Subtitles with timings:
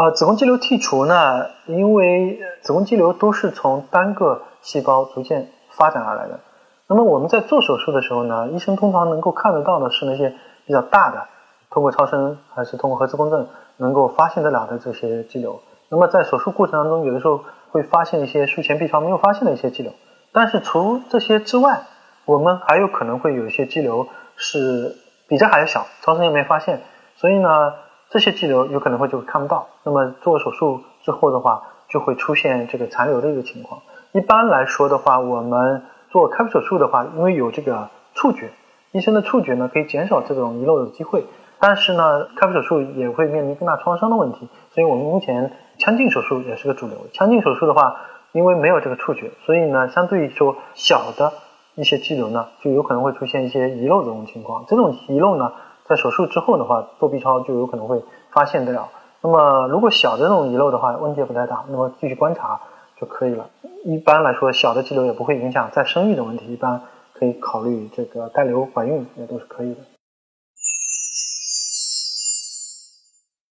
[0.00, 6.40] 呃，子宫肌瘤剔除呢，因为子宫肌瘤都是从单个细胞逐渐发展而来的。
[6.86, 10.32] 那么我们在做手术的时候呢，医生通常能够看得到的是那些
[10.64, 11.26] 比较大的，
[11.68, 15.60] 通过超声还是通过核磁共振能够发现得了的这些肌瘤。
[15.90, 19.92] 那么在手术过程当中，有的时候会发现一些术前 B 超没有发现的一些肌瘤。
[20.32, 21.82] 但是除这些之外，
[22.24, 24.96] 我们还有可能会有一些肌瘤是
[25.28, 26.80] 比这还要小，超声也没发现，
[27.16, 27.74] 所以呢。
[28.10, 33.82] 这些肌瘤有可能会就看不到，那么做手术之后的话，就会出现这个残留的一个情况。
[34.10, 38.50] 一般来说的话，我们做开腹手术的话，因为有这个触觉，
[38.90, 41.24] 医生的触觉呢可以减少这种遗漏的机会。
[41.60, 46.96] 但是呢，开腹手术也会面临更大创伤的问题，所以我们目前腔镜手术也是个主流。
[47.12, 47.94] 腔镜手术的话，
[48.32, 51.32] 因为没有这个触觉，所以呢，相对于说小的
[51.76, 54.64] 一些肌瘤呢，就有可能会出现一些遗漏这种情况。
[54.66, 55.52] 这种遗漏呢。
[55.90, 58.88] 在手术之后的话，做 B 超就有可能会发现得了。
[59.22, 62.60] 那么如果小的这种遗漏的话，问题也不太大，那么继续观察
[63.00, 63.50] 就可以了。
[63.84, 69.80] 一般来说，小的肌瘤也不会影响再生育的问题，一般可以考虑这个带瘤怀孕也都是可以的。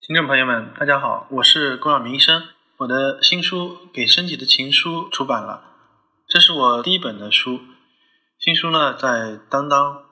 [0.00, 2.40] 听众朋友们，大家好，我是郭晓明医生。
[2.78, 5.64] 我的新书《给身体的情书》出版了，
[6.26, 7.60] 这是我第一本的书。
[8.38, 10.11] 新书呢，在当当。